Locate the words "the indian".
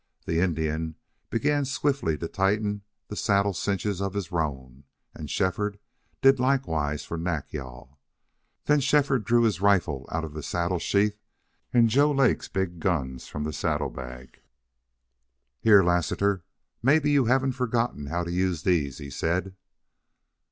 0.25-0.95